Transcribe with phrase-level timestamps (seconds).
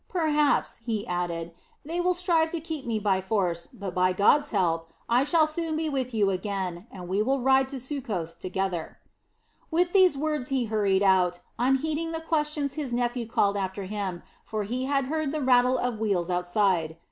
[0.09, 1.51] "Perhaps," he added,
[1.85, 5.75] "they will strive to keep me by force, but by God's help I shall soon
[5.75, 8.97] be with you again, and we will ride to Succoth together."
[9.69, 14.63] With these words he hurried out, unheeding the questions his nephew called after him; for
[14.63, 16.97] he had heard the rattle of wheels outside.